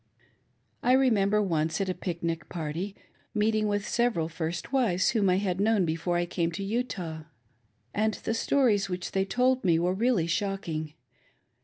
[0.79, 2.95] 1 retnembei once, at a pic nic party,
[3.35, 7.25] meeting With several first wives whom I had known before I came to Utah,
[7.93, 10.95] and the Stories which they told me were really shocking.